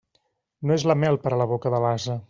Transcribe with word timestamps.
No 0.69 0.77
és 0.79 0.87
la 0.93 0.97
mel 1.03 1.21
per 1.27 1.37
a 1.37 1.41
la 1.43 1.49
boca 1.53 1.75
de 1.77 1.85
l'ase. 1.87 2.19